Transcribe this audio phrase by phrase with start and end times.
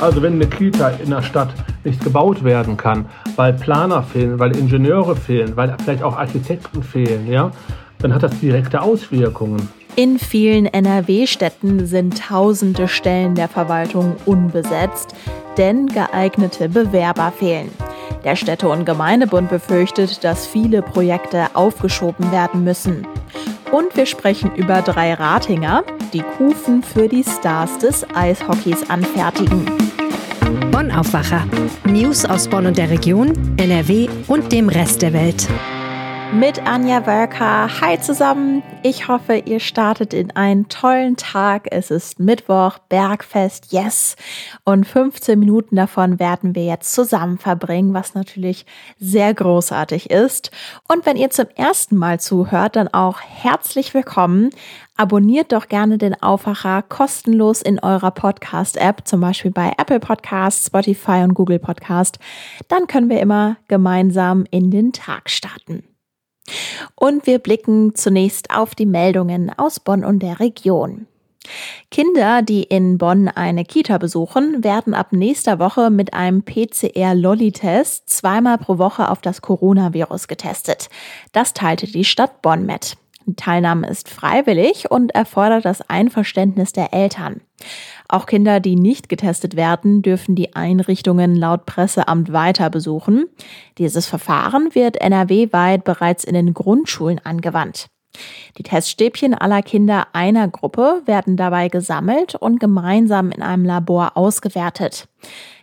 [0.00, 1.48] Also wenn eine Kita in der Stadt
[1.82, 7.26] nicht gebaut werden kann, weil Planer fehlen, weil Ingenieure fehlen, weil vielleicht auch Architekten fehlen,
[7.30, 7.50] ja,
[7.98, 9.68] dann hat das direkte Auswirkungen.
[9.96, 15.16] In vielen NRW-Städten sind tausende Stellen der Verwaltung unbesetzt,
[15.56, 17.70] denn geeignete Bewerber fehlen.
[18.22, 23.04] Der Städte- und Gemeindebund befürchtet, dass viele Projekte aufgeschoben werden müssen.
[23.70, 29.66] Und wir sprechen über drei Ratinger, die Kufen für die Stars des Eishockeys anfertigen.
[30.70, 31.44] Bonn Aufwacher.
[31.84, 35.48] News aus Bonn und der Region, NRW und dem Rest der Welt
[36.32, 37.80] mit Anja Wölker.
[37.80, 38.62] Hi zusammen.
[38.82, 41.68] Ich hoffe, ihr startet in einen tollen Tag.
[41.70, 44.14] Es ist Mittwoch, Bergfest, yes.
[44.64, 48.66] Und 15 Minuten davon werden wir jetzt zusammen verbringen, was natürlich
[48.98, 50.50] sehr großartig ist.
[50.86, 54.50] Und wenn ihr zum ersten Mal zuhört, dann auch herzlich willkommen.
[54.96, 61.22] Abonniert doch gerne den Aufwacher kostenlos in eurer Podcast-App, zum Beispiel bei Apple Podcasts, Spotify
[61.22, 62.18] und Google Podcast.
[62.68, 65.84] Dann können wir immer gemeinsam in den Tag starten.
[66.94, 71.06] Und wir blicken zunächst auf die Meldungen aus Bonn und der Region.
[71.90, 78.58] Kinder, die in Bonn eine Kita besuchen, werden ab nächster Woche mit einem PCR-Lolli-Test zweimal
[78.58, 80.88] pro Woche auf das Coronavirus getestet.
[81.32, 82.96] Das teilte die Stadt Bonn mit.
[83.26, 87.42] Die Teilnahme ist freiwillig und erfordert das Einverständnis der Eltern.
[88.10, 93.26] Auch Kinder, die nicht getestet werden, dürfen die Einrichtungen laut Presseamt weiter besuchen.
[93.76, 97.88] Dieses Verfahren wird NRW-weit bereits in den Grundschulen angewandt.
[98.56, 105.06] Die Teststäbchen aller Kinder einer Gruppe werden dabei gesammelt und gemeinsam in einem Labor ausgewertet.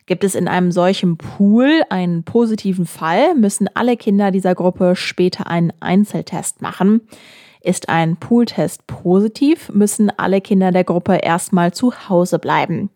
[0.05, 5.47] Gibt es in einem solchen Pool einen positiven Fall, müssen alle Kinder dieser Gruppe später
[5.47, 7.01] einen Einzeltest machen.
[7.65, 12.91] Ist ein Pooltest positiv, müssen alle Kinder der Gruppe erstmal zu Hause bleiben.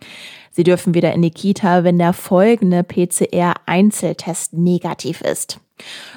[0.52, 5.60] Sie dürfen wieder in die Kita, wenn der folgende PCR-Einzeltest negativ ist.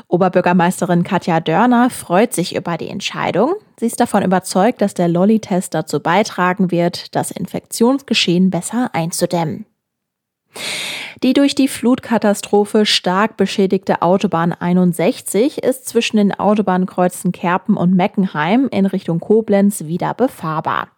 [0.08, 3.54] Oberbürgermeisterin Katja Dörner freut sich über die Entscheidung.
[3.80, 9.64] Sie ist davon überzeugt, dass der Lolli-Test dazu beitragen wird, das Infektionsgeschehen besser einzudämmen.
[11.22, 18.66] Die durch die Flutkatastrophe stark beschädigte Autobahn 61 ist zwischen den Autobahnkreuzen Kerpen und Meckenheim
[18.72, 20.88] in Richtung Koblenz wieder befahrbar.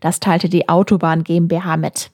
[0.00, 2.10] Das teilte die Autobahn GmbH mit.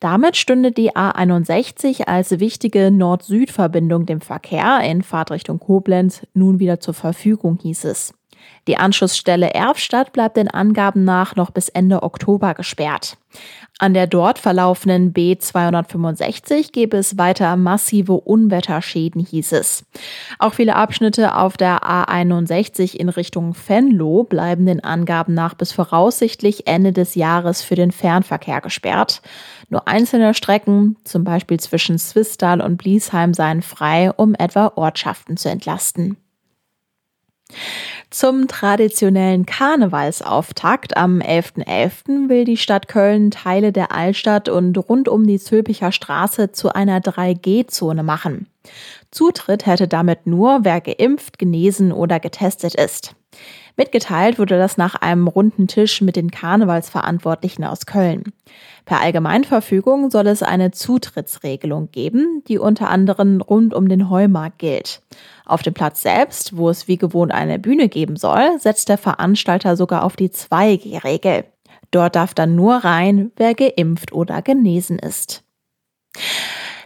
[0.00, 6.92] Damit stünde die A61 als wichtige Nord-Süd-Verbindung dem Verkehr in Fahrtrichtung Koblenz nun wieder zur
[6.92, 8.12] Verfügung, hieß es.
[8.66, 13.18] Die Anschlussstelle Erfstadt bleibt den Angaben nach noch bis Ende Oktober gesperrt.
[13.80, 19.84] An der dort verlaufenden B265 gäbe es weiter massive Unwetterschäden, hieß es.
[20.38, 26.68] Auch viele Abschnitte auf der A61 in Richtung Venlo bleiben den Angaben nach bis voraussichtlich
[26.68, 29.22] Ende des Jahres für den Fernverkehr gesperrt.
[29.68, 35.50] Nur einzelne Strecken, zum Beispiel zwischen Swisttal und Bliesheim, seien frei, um etwa Ortschaften zu
[35.50, 36.16] entlasten.
[38.14, 41.64] Zum traditionellen Karnevalsauftakt am 11.11.
[41.66, 42.28] .11.
[42.28, 47.00] will die Stadt Köln Teile der Altstadt und rund um die Zülpicher Straße zu einer
[47.00, 48.46] 3G-Zone machen.
[49.10, 53.16] Zutritt hätte damit nur, wer geimpft, genesen oder getestet ist.
[53.76, 58.24] Mitgeteilt wurde das nach einem runden Tisch mit den Karnevalsverantwortlichen aus Köln.
[58.84, 65.02] Per Allgemeinverfügung soll es eine Zutrittsregelung geben, die unter anderem rund um den Heumarkt gilt.
[65.44, 69.76] Auf dem Platz selbst, wo es wie gewohnt eine Bühne geben soll, setzt der Veranstalter
[69.76, 71.44] sogar auf die 2G-Regel.
[71.90, 75.42] Dort darf dann nur rein, wer geimpft oder genesen ist.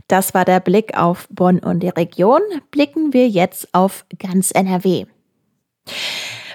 [0.07, 2.41] Das war der Blick auf Bonn und die Region.
[2.71, 5.05] Blicken wir jetzt auf ganz NRW.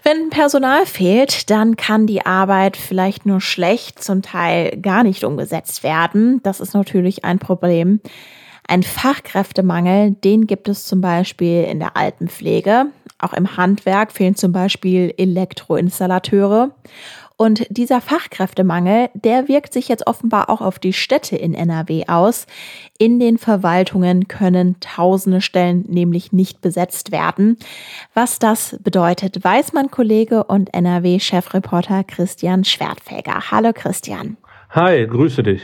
[0.05, 5.81] Wenn Personal fehlt, dann kann die Arbeit vielleicht nur schlecht, zum Teil gar nicht umgesetzt
[5.81, 6.41] werden.
[6.44, 8.01] Das ist natürlich ein Problem.
[8.67, 12.88] Ein Fachkräftemangel, den gibt es zum Beispiel in der Altenpflege.
[13.17, 16.71] Auch im Handwerk fehlen zum Beispiel Elektroinstallateure.
[17.35, 22.45] Und dieser Fachkräftemangel, der wirkt sich jetzt offenbar auch auf die Städte in NRW aus.
[22.97, 27.57] In den Verwaltungen können tausende Stellen nämlich nicht besetzt werden.
[28.13, 33.51] Was das bedeutet, weiß mein Kollege und NRW-Chefreporter Christian Schwertfeger.
[33.51, 34.38] Hallo Christian.
[34.69, 35.62] Hi, grüße dich.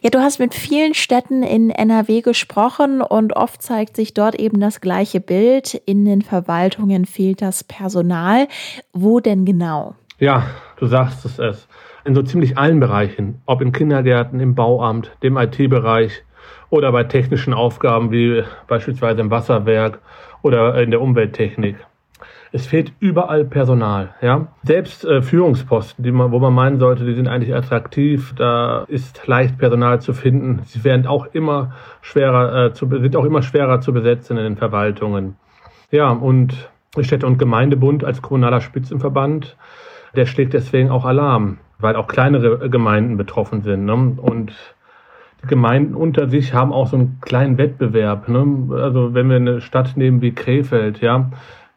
[0.00, 4.58] Ja, du hast mit vielen Städten in NRW gesprochen und oft zeigt sich dort eben
[4.58, 5.74] das gleiche Bild.
[5.84, 8.48] In den Verwaltungen fehlt das Personal.
[8.94, 9.94] Wo denn genau?
[10.18, 10.46] Ja,
[10.82, 11.68] du sagst es.
[12.04, 16.24] In so ziemlich allen Bereichen, ob in Kindergärten, im Bauamt, dem IT-Bereich
[16.70, 20.00] oder bei technischen Aufgaben wie beispielsweise im Wasserwerk
[20.42, 21.76] oder in der Umwelttechnik.
[22.50, 24.16] Es fehlt überall Personal.
[24.20, 24.48] Ja?
[24.64, 29.26] Selbst äh, Führungsposten, die man, wo man meinen sollte, die sind eigentlich attraktiv, da ist
[29.28, 30.62] leicht Personal zu finden.
[30.64, 34.56] Sie werden auch immer schwerer äh, zu, sind auch immer schwerer zu besetzen in den
[34.56, 35.36] Verwaltungen.
[35.92, 36.70] Ja, und
[37.00, 39.56] Städte- und Gemeindebund als kommunaler Spitzenverband,
[40.14, 43.84] der schlägt deswegen auch Alarm, weil auch kleinere Gemeinden betroffen sind.
[43.84, 44.14] Ne?
[44.16, 44.52] Und
[45.42, 48.28] die Gemeinden unter sich haben auch so einen kleinen Wettbewerb.
[48.28, 48.68] Ne?
[48.76, 51.30] Also wenn wir eine Stadt nehmen wie Krefeld, ja,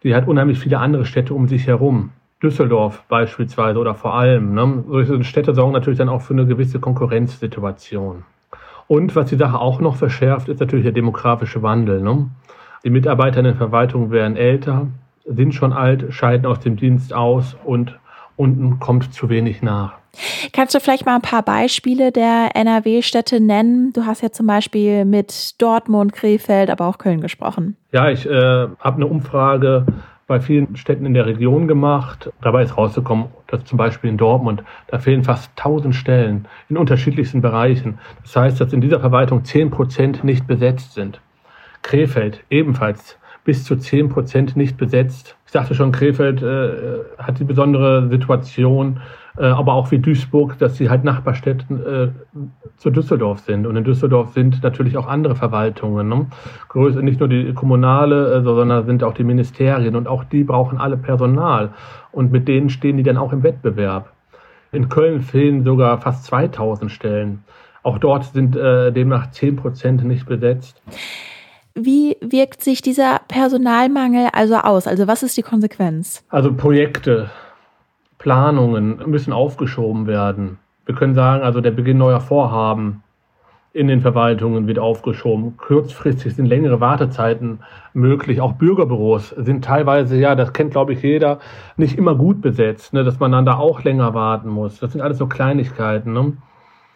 [0.04, 2.12] die hat unheimlich viele andere Städte um sich herum.
[2.44, 4.54] Düsseldorf beispielsweise oder vor allem.
[4.54, 4.84] Ne?
[4.88, 8.24] Solche Städte sorgen natürlich dann auch für eine gewisse Konkurrenzsituation.
[8.88, 12.02] Und was die Sache auch noch verschärft, ist natürlich der demografische Wandel.
[12.02, 12.30] Ne?
[12.84, 14.88] Die Mitarbeiter in den Verwaltungen werden älter,
[15.26, 17.98] sind schon alt, scheiden aus dem Dienst aus und
[18.36, 19.94] unten kommt zu wenig nach.
[20.54, 23.92] Kannst du vielleicht mal ein paar Beispiele der NRW-Städte nennen?
[23.94, 27.76] Du hast ja zum Beispiel mit Dortmund, Krefeld, aber auch Köln gesprochen.
[27.92, 29.86] Ja, ich äh, habe eine Umfrage
[30.28, 32.32] bei vielen Städten in der Region gemacht.
[32.42, 37.42] Dabei ist rausgekommen, dass zum Beispiel in Dortmund, da fehlen fast 1000 Stellen in unterschiedlichsten
[37.42, 38.00] Bereichen.
[38.24, 41.20] Das heißt, dass in dieser Verwaltung 10 Prozent nicht besetzt sind.
[41.84, 45.38] Krefeld ebenfalls bis zu 10 Prozent nicht besetzt.
[45.46, 49.00] Ich sagte schon, Krefeld äh, hat die besondere Situation,
[49.38, 52.08] äh, aber auch wie Duisburg, dass sie halt Nachbarstädten äh,
[52.78, 53.68] zu Düsseldorf sind.
[53.68, 56.10] Und in Düsseldorf sind natürlich auch andere Verwaltungen.
[56.10, 56.26] Ne?
[56.70, 60.80] Größer, nicht nur die kommunale, äh, sondern sind auch die Ministerien und auch die brauchen
[60.80, 61.70] alle Personal.
[62.12, 64.12] Und mit denen stehen die dann auch im Wettbewerb.
[64.72, 67.44] In Köln fehlen sogar fast 2000 Stellen.
[67.84, 70.82] Auch dort sind äh, demnach 10 Prozent nicht besetzt.
[71.78, 74.88] Wie wirkt sich dieser Personalmangel also aus?
[74.88, 76.24] Also was ist die Konsequenz?
[76.30, 77.30] Also Projekte,
[78.18, 80.58] Planungen müssen aufgeschoben werden.
[80.86, 83.04] Wir können sagen, also der Beginn neuer Vorhaben
[83.74, 85.58] in den Verwaltungen wird aufgeschoben.
[85.58, 87.60] Kurzfristig sind längere Wartezeiten
[87.94, 88.40] möglich.
[88.40, 91.40] Auch Bürgerbüros sind teilweise, ja, das kennt glaube ich jeder,
[91.76, 94.80] nicht immer gut besetzt, ne, dass man dann da auch länger warten muss.
[94.80, 96.14] Das sind alles so Kleinigkeiten.
[96.14, 96.38] Ne?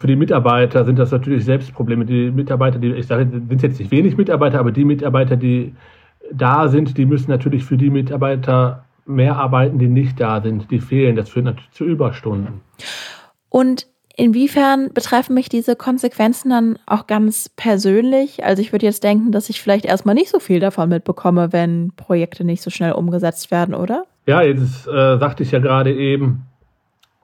[0.00, 2.06] Für die Mitarbeiter sind das natürlich Selbstprobleme.
[2.06, 5.74] Die Mitarbeiter, die, ich sage, sind jetzt nicht wenig Mitarbeiter, aber die Mitarbeiter, die
[6.32, 10.80] da sind, die müssen natürlich für die Mitarbeiter mehr arbeiten, die nicht da sind, die
[10.80, 11.16] fehlen.
[11.16, 12.62] Das führt natürlich zu Überstunden.
[13.50, 18.42] Und inwiefern betreffen mich diese Konsequenzen dann auch ganz persönlich?
[18.42, 21.92] Also ich würde jetzt denken, dass ich vielleicht erstmal nicht so viel davon mitbekomme, wenn
[21.96, 24.04] Projekte nicht so schnell umgesetzt werden, oder?
[24.24, 26.46] Ja, jetzt äh, sagte ich ja gerade eben,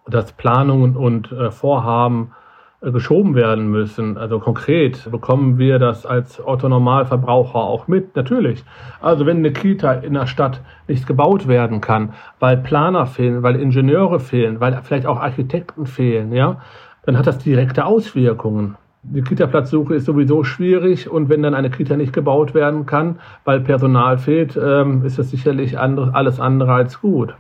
[0.07, 2.33] dass Planungen und äh, Vorhaben
[2.81, 4.17] geschoben werden müssen.
[4.17, 8.65] Also konkret bekommen wir das als Autonormalverbraucher auch mit, natürlich.
[9.01, 13.57] Also wenn eine Kita in der Stadt nicht gebaut werden kann, weil Planer fehlen, weil
[13.57, 16.61] Ingenieure fehlen, weil vielleicht auch Architekten fehlen, ja,
[17.05, 18.77] dann hat das direkte Auswirkungen.
[19.03, 23.61] Die Kita-Platzsuche ist sowieso schwierig und wenn dann eine Kita nicht gebaut werden kann, weil
[23.61, 27.35] Personal fehlt, ähm, ist das sicherlich alles andere als gut.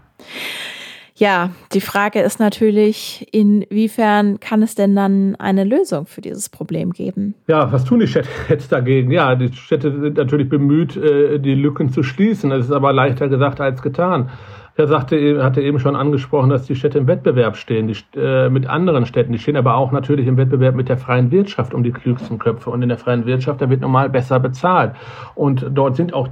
[1.19, 6.93] Ja, die Frage ist natürlich, inwiefern kann es denn dann eine Lösung für dieses Problem
[6.93, 7.35] geben?
[7.47, 9.11] Ja, was tun die Städte jetzt dagegen?
[9.11, 12.50] Ja, die Städte sind natürlich bemüht, äh, die Lücken zu schließen.
[12.50, 14.29] Das ist aber leichter gesagt als getan.
[14.79, 18.67] Er sagte, hatte eben schon angesprochen, dass die Städte im Wettbewerb stehen, die, äh, mit
[18.67, 19.33] anderen Städten.
[19.33, 22.69] Die stehen aber auch natürlich im Wettbewerb mit der freien Wirtschaft um die klügsten Köpfe.
[22.69, 24.93] Und in der freien Wirtschaft, da wird normal besser bezahlt.
[25.35, 26.29] Und dort sind auch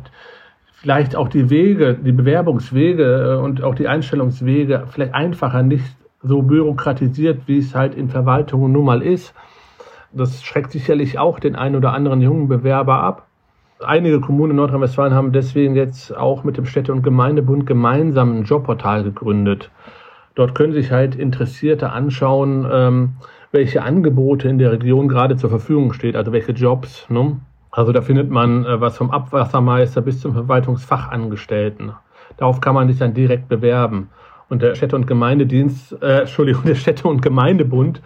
[0.85, 6.43] vielleicht auch die Wege, die Bewerbungswege äh, und auch die Einstellungswege vielleicht einfacher, nicht so
[6.43, 9.33] bürokratisiert, wie es halt in Verwaltungen nun mal ist.
[10.13, 13.27] Das schreckt sicherlich auch den einen oder anderen jungen Bewerber ab.
[13.83, 18.45] Einige Kommunen in Nordrhein-Westfalen haben deswegen jetzt auch mit dem Städte- und Gemeindebund gemeinsam ein
[18.45, 19.71] Jobportal gegründet.
[20.35, 23.13] Dort können sich halt Interessierte anschauen, ähm,
[23.53, 27.09] welche Angebote in der Region gerade zur Verfügung steht, also welche Jobs.
[27.09, 27.39] Ne?
[27.75, 31.93] Also da findet man äh, was vom Abwassermeister bis zum Verwaltungsfachangestellten.
[32.37, 34.11] Darauf kann man sich dann direkt bewerben.
[34.49, 38.01] Und der Städte- und Gemeindedienst, äh, Entschuldigung, der Städte- und Gemeindebund,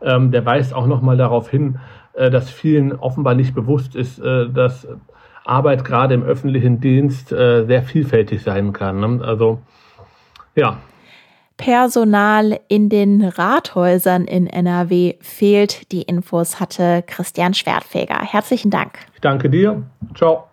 [0.00, 1.78] ähm, der weist auch nochmal darauf hin,
[2.14, 4.88] äh, dass vielen offenbar nicht bewusst ist, äh, dass
[5.44, 8.98] Arbeit gerade im öffentlichen Dienst äh, sehr vielfältig sein kann.
[8.98, 9.24] Ne?
[9.24, 9.60] Also
[10.56, 10.78] ja,
[11.62, 15.92] Personal in den Rathäusern in NRW fehlt.
[15.92, 18.18] Die Infos hatte Christian Schwertfeger.
[18.20, 18.98] Herzlichen Dank.
[19.14, 19.80] Ich danke dir.
[20.16, 20.48] Ciao.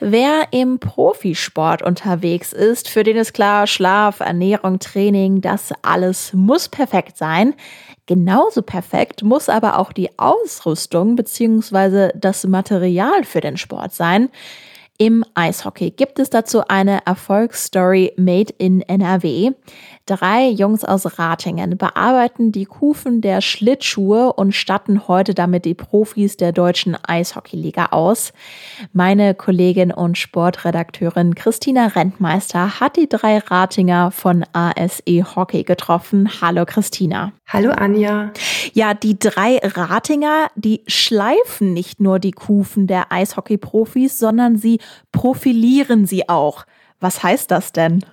[0.00, 6.68] Wer im Profisport unterwegs ist, für den ist klar, Schlaf, Ernährung, Training, das alles muss
[6.68, 7.54] perfekt sein.
[8.06, 12.10] Genauso perfekt muss aber auch die Ausrüstung bzw.
[12.16, 14.30] das Material für den Sport sein.
[14.96, 19.50] Im Eishockey gibt es dazu eine Erfolgsstory Made in NRW.
[20.06, 26.36] Drei Jungs aus Ratingen bearbeiten die Kufen der Schlittschuhe und statten heute damit die Profis
[26.36, 28.32] der deutschen Eishockeyliga aus.
[28.92, 36.30] Meine Kollegin und Sportredakteurin Christina Rentmeister hat die drei Ratinger von ASE Hockey getroffen.
[36.40, 37.32] Hallo Christina.
[37.48, 38.32] Hallo Anja.
[38.72, 44.78] Ja, die drei Ratinger, die schleifen nicht nur die Kufen der Eishockey-Profis, sondern sie
[45.12, 46.64] profilieren sie auch.
[47.00, 48.04] Was heißt das denn?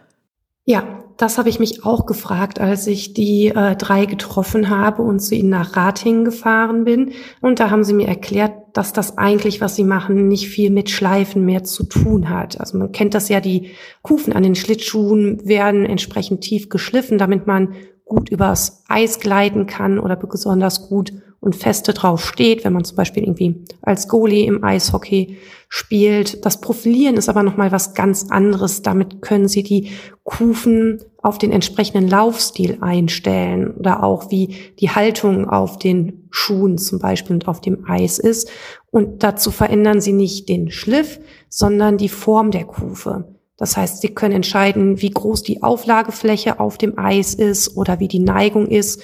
[0.63, 5.19] Ja, das habe ich mich auch gefragt, als ich die äh, drei getroffen habe und
[5.19, 7.13] zu ihnen nach Ratingen gefahren bin.
[7.41, 10.89] Und da haben sie mir erklärt, dass das eigentlich, was sie machen, nicht viel mit
[10.89, 12.59] Schleifen mehr zu tun hat.
[12.59, 17.47] Also man kennt das ja, die Kufen an den Schlittschuhen werden entsprechend tief geschliffen, damit
[17.47, 17.73] man
[18.05, 22.95] gut übers Eis gleiten kann oder besonders gut und feste drauf steht, wenn man zum
[22.95, 26.45] Beispiel irgendwie als Goalie im Eishockey spielt.
[26.45, 28.83] Das Profilieren ist aber nochmal was ganz anderes.
[28.83, 29.89] Damit können Sie die
[30.23, 36.99] Kufen auf den entsprechenden Laufstil einstellen oder auch wie die Haltung auf den Schuhen zum
[36.99, 38.51] Beispiel und auf dem Eis ist.
[38.91, 41.19] Und dazu verändern Sie nicht den Schliff,
[41.49, 43.35] sondern die Form der Kufe.
[43.57, 48.07] Das heißt, Sie können entscheiden, wie groß die Auflagefläche auf dem Eis ist oder wie
[48.07, 49.01] die Neigung ist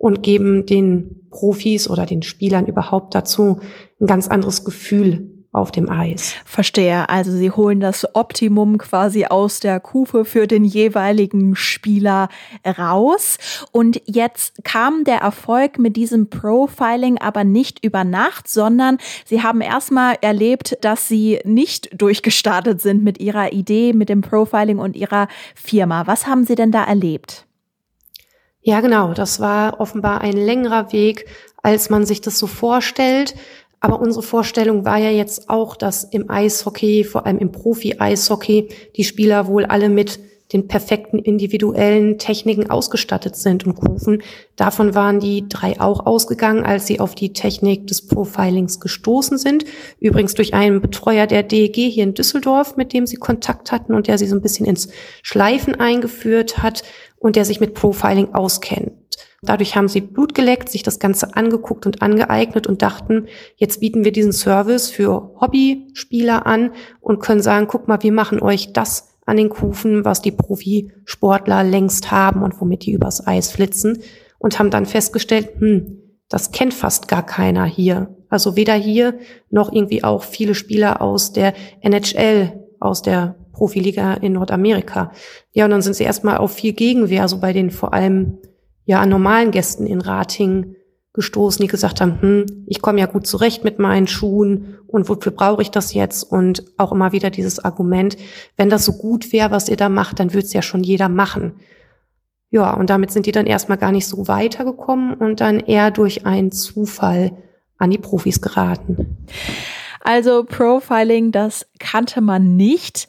[0.00, 3.60] und geben den Profis oder den Spielern überhaupt dazu
[4.00, 6.36] ein ganz anderes Gefühl auf dem Eis.
[6.46, 7.10] Verstehe.
[7.10, 12.30] Also sie holen das Optimum quasi aus der Kufe für den jeweiligen Spieler
[12.66, 13.36] raus.
[13.72, 19.60] Und jetzt kam der Erfolg mit diesem Profiling aber nicht über Nacht, sondern sie haben
[19.60, 25.28] erstmal erlebt, dass sie nicht durchgestartet sind mit ihrer Idee, mit dem Profiling und ihrer
[25.54, 26.06] Firma.
[26.06, 27.44] Was haben sie denn da erlebt?
[28.62, 29.14] Ja, genau.
[29.14, 31.26] Das war offenbar ein längerer Weg,
[31.62, 33.34] als man sich das so vorstellt.
[33.80, 39.04] Aber unsere Vorstellung war ja jetzt auch, dass im Eishockey, vor allem im Profi-Eishockey, die
[39.04, 40.20] Spieler wohl alle mit
[40.52, 44.22] den perfekten individuellen Techniken ausgestattet sind und Kufen.
[44.56, 49.64] Davon waren die drei auch ausgegangen, als sie auf die Technik des Profilings gestoßen sind.
[50.00, 54.08] Übrigens durch einen Betreuer der DEG hier in Düsseldorf, mit dem sie Kontakt hatten und
[54.08, 54.88] der sie so ein bisschen ins
[55.22, 56.82] Schleifen eingeführt hat
[57.20, 58.92] und der sich mit Profiling auskennt.
[59.42, 64.04] Dadurch haben sie Blut geleckt, sich das Ganze angeguckt und angeeignet und dachten, jetzt bieten
[64.04, 69.08] wir diesen Service für Hobbyspieler an und können sagen, guck mal, wir machen euch das
[69.24, 74.00] an den Kufen, was die Profisportler längst haben und womit die übers Eis flitzen
[74.38, 75.98] und haben dann festgestellt, hm,
[76.28, 78.14] das kennt fast gar keiner hier.
[78.28, 79.18] Also weder hier
[79.50, 85.12] noch irgendwie auch viele Spieler aus der NHL, aus der Profiliga in Nordamerika.
[85.52, 88.38] Ja, und dann sind sie erstmal auf viel Gegenwehr, so bei den vor allem
[88.84, 90.76] ja normalen Gästen in Rating
[91.12, 95.32] gestoßen, die gesagt haben, hm, ich komme ja gut zurecht mit meinen Schuhen und wofür
[95.32, 96.22] brauche ich das jetzt?
[96.22, 98.16] Und auch immer wieder dieses Argument,
[98.56, 101.08] wenn das so gut wäre, was ihr da macht, dann würde es ja schon jeder
[101.08, 101.54] machen.
[102.50, 106.26] Ja, und damit sind die dann erstmal gar nicht so weitergekommen und dann eher durch
[106.26, 107.32] einen Zufall
[107.78, 109.26] an die Profis geraten.
[110.00, 113.08] Also Profiling, das kannte man nicht.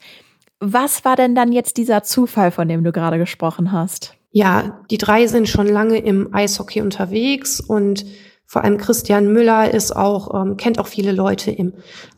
[0.64, 4.16] Was war denn dann jetzt dieser Zufall, von dem du gerade gesprochen hast?
[4.32, 8.04] ja, die drei sind schon lange im Eishockey unterwegs und
[8.46, 11.74] vor allem Christian Müller ist auch, ähm, kennt auch viele Leute im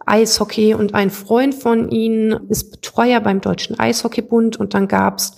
[0.07, 5.37] Eishockey und ein Freund von ihnen ist Betreuer beim Deutschen Eishockeybund und dann gab's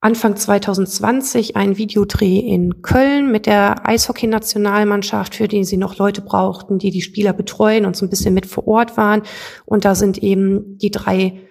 [0.00, 6.78] Anfang 2020 einen Videodreh in Köln mit der Eishockey-Nationalmannschaft, für den sie noch Leute brauchten,
[6.78, 9.22] die die Spieler betreuen und so ein bisschen mit vor Ort waren.
[9.64, 11.45] Und da sind eben die drei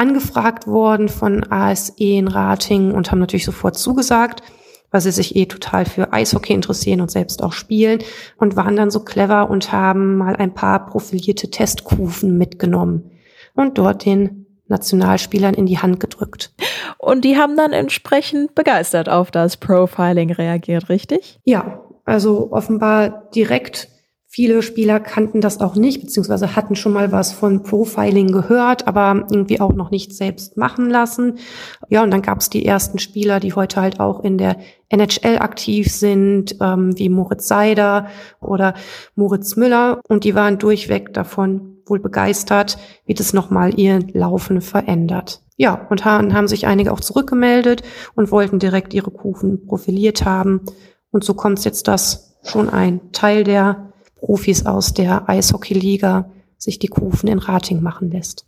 [0.00, 4.42] angefragt worden von ASE in Rating und haben natürlich sofort zugesagt,
[4.90, 8.00] weil sie sich eh total für Eishockey interessieren und selbst auch spielen
[8.38, 13.10] und waren dann so clever und haben mal ein paar profilierte Testkufen mitgenommen
[13.54, 16.54] und dort den Nationalspielern in die Hand gedrückt.
[16.96, 21.40] Und die haben dann entsprechend begeistert auf das Profiling reagiert, richtig?
[21.44, 23.89] Ja, also offenbar direkt
[24.32, 29.26] Viele Spieler kannten das auch nicht, beziehungsweise hatten schon mal was von Profiling gehört, aber
[29.28, 31.38] irgendwie auch noch nicht selbst machen lassen.
[31.88, 34.56] Ja, und dann gab es die ersten Spieler, die heute halt auch in der
[34.88, 38.06] NHL aktiv sind, ähm, wie Moritz Seider
[38.40, 38.74] oder
[39.16, 40.00] Moritz Müller.
[40.08, 45.42] Und die waren durchweg davon wohl begeistert, wie das nochmal ihr Laufen verändert.
[45.56, 47.82] Ja, und haben sich einige auch zurückgemeldet
[48.14, 50.60] und wollten direkt ihre Kufen profiliert haben.
[51.10, 53.89] Und so kommt jetzt, dass schon ein Teil der
[54.20, 58.44] Profis aus der Eishockeyliga sich die Kufen in Rating machen lässt.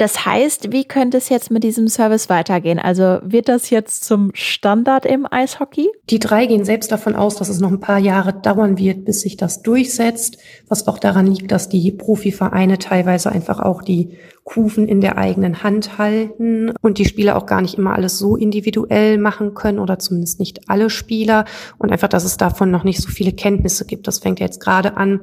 [0.00, 2.78] Das heißt, wie könnte es jetzt mit diesem Service weitergehen?
[2.78, 5.90] Also wird das jetzt zum Standard im Eishockey?
[6.08, 9.20] Die drei gehen selbst davon aus, dass es noch ein paar Jahre dauern wird, bis
[9.20, 10.38] sich das durchsetzt,
[10.68, 15.62] was auch daran liegt, dass die Profivereine teilweise einfach auch die Kufen in der eigenen
[15.62, 19.98] Hand halten und die Spieler auch gar nicht immer alles so individuell machen können oder
[19.98, 21.44] zumindest nicht alle Spieler
[21.76, 24.06] und einfach, dass es davon noch nicht so viele Kenntnisse gibt.
[24.06, 25.20] Das fängt jetzt gerade an,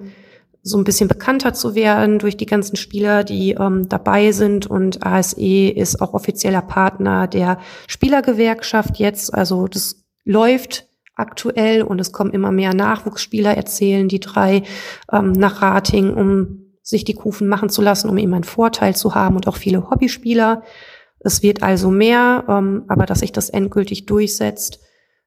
[0.67, 4.67] so ein bisschen bekannter zu werden durch die ganzen Spieler, die ähm, dabei sind.
[4.67, 9.33] Und ASE ist auch offizieller Partner der Spielergewerkschaft jetzt.
[9.33, 14.63] Also das läuft aktuell und es kommen immer mehr Nachwuchsspieler, erzählen die drei
[15.12, 19.15] ähm, nach Rating, um sich die Kufen machen zu lassen, um eben einen Vorteil zu
[19.15, 20.63] haben und auch viele Hobbyspieler.
[21.19, 24.79] Es wird also mehr, ähm, aber dass sich das endgültig durchsetzt,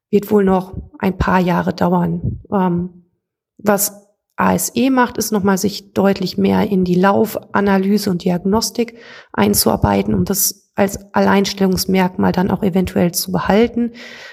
[0.09, 2.41] wird wohl noch ein paar Jahre dauern.
[2.51, 3.05] Ähm,
[3.57, 4.07] was
[4.41, 8.95] ASE macht, ist nochmal sich deutlich mehr in die Laufanalyse und Diagnostik
[9.33, 13.91] einzuarbeiten, um das als Alleinstellungsmerkmal dann auch eventuell zu behalten,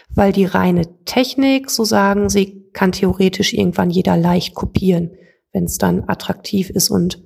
[0.08, 5.10] weil die reine Technik, so sagen sie, kann theoretisch irgendwann jeder leicht kopieren,
[5.52, 7.22] wenn es dann attraktiv ist und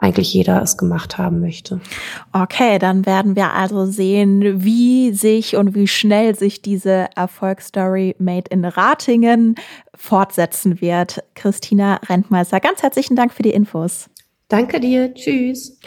[0.00, 1.80] eigentlich jeder es gemacht haben möchte.
[2.32, 8.50] Okay, dann werden wir also sehen, wie sich und wie schnell sich diese Erfolgsstory Made
[8.50, 9.54] in Ratingen
[9.94, 11.22] fortsetzen wird.
[11.34, 14.08] Christina Rentmeister, ganz herzlichen Dank für die Infos.
[14.48, 15.14] Danke dir.
[15.14, 15.78] Tschüss.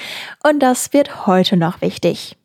[0.47, 2.37] Und das wird heute noch wichtig.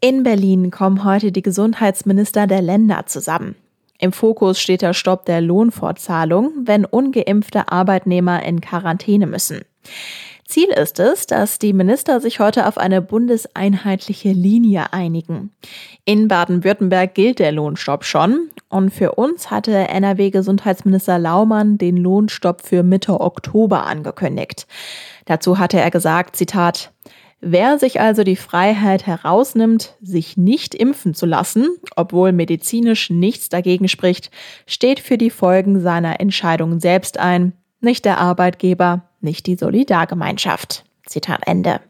[0.00, 3.54] In Berlin kommen heute die Gesundheitsminister der Länder zusammen.
[3.98, 9.62] Im Fokus steht der Stopp der Lohnfortzahlung, wenn ungeimpfte Arbeitnehmer in Quarantäne müssen.
[10.48, 15.50] Ziel ist es, dass die Minister sich heute auf eine bundeseinheitliche Linie einigen.
[16.06, 22.82] In Baden-Württemberg gilt der Lohnstopp schon und für uns hatte NRW-Gesundheitsminister Laumann den Lohnstopp für
[22.82, 24.66] Mitte Oktober angekündigt.
[25.26, 26.92] Dazu hatte er gesagt, Zitat,
[27.42, 33.86] Wer sich also die Freiheit herausnimmt, sich nicht impfen zu lassen, obwohl medizinisch nichts dagegen
[33.86, 34.30] spricht,
[34.66, 40.84] steht für die Folgen seiner Entscheidung selbst ein, nicht der Arbeitgeber, nicht die Solidargemeinschaft.
[41.06, 41.80] Zitat Ende.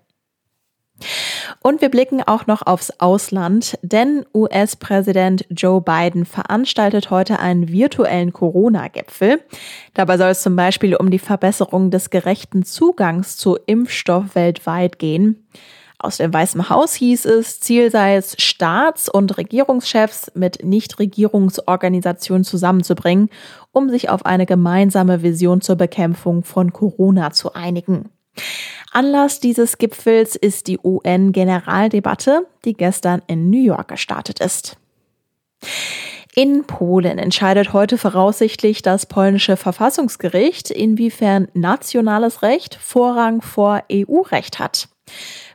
[1.61, 8.33] Und wir blicken auch noch aufs Ausland, denn US-Präsident Joe Biden veranstaltet heute einen virtuellen
[8.33, 9.41] Corona-Gipfel.
[9.95, 15.47] Dabei soll es zum Beispiel um die Verbesserung des gerechten Zugangs zu Impfstoff weltweit gehen.
[16.01, 23.31] Aus dem Weißen Haus hieß es, Ziel sei es, Staats- und Regierungschefs mit Nichtregierungsorganisationen zusammenzubringen,
[23.73, 28.11] um sich auf eine gemeinsame Vision zur Bekämpfung von Corona zu einigen.
[28.93, 34.77] Anlass dieses Gipfels ist die UN-Generaldebatte, die gestern in New York gestartet ist.
[36.37, 44.89] In Polen entscheidet heute voraussichtlich das polnische Verfassungsgericht, inwiefern nationales Recht Vorrang vor EU-Recht hat.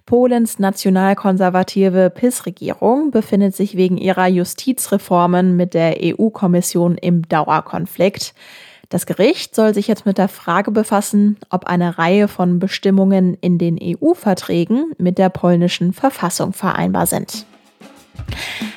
[0.05, 8.33] Polens nationalkonservative PIS-Regierung befindet sich wegen ihrer Justizreformen mit der EU-Kommission im Dauerkonflikt.
[8.89, 13.57] Das Gericht soll sich jetzt mit der Frage befassen, ob eine Reihe von Bestimmungen in
[13.57, 17.45] den EU-Verträgen mit der polnischen Verfassung vereinbar sind.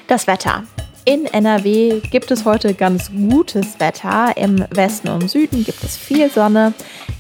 [0.07, 0.63] Das Wetter.
[1.05, 4.33] In NRW gibt es heute ganz gutes Wetter.
[4.37, 6.73] Im Westen und Süden gibt es viel Sonne.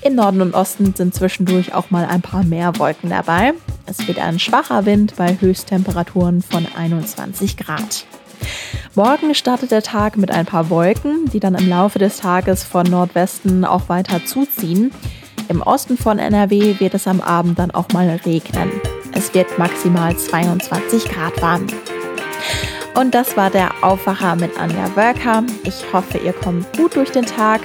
[0.02, 3.52] Im Norden und Osten sind zwischendurch auch mal ein paar mehr Wolken dabei.
[3.86, 8.04] Es wird ein schwacher Wind bei Höchsttemperaturen von 21 Grad.
[8.96, 12.84] Morgen startet der Tag mit ein paar Wolken, die dann im Laufe des Tages von
[12.84, 14.90] Nordwesten auch weiter zuziehen.
[15.48, 18.72] Im Osten von NRW wird es am Abend dann auch mal regnen.
[19.12, 21.66] Es wird maximal 22 Grad warm.
[22.96, 25.44] Und das war der Aufwacher mit Anja Wölker.
[25.64, 27.60] Ich hoffe, ihr kommt gut durch den Tag.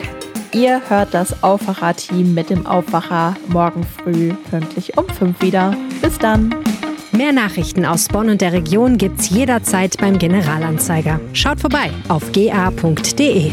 [0.54, 5.74] Ihr hört das Aufwacher-Team mit dem Aufwacher morgen früh pünktlich um 5 wieder.
[6.02, 6.54] Bis dann.
[7.14, 11.20] Mehr Nachrichten aus Bonn und der Region gibt's jederzeit beim Generalanzeiger.
[11.34, 13.52] Schaut vorbei auf ga.de.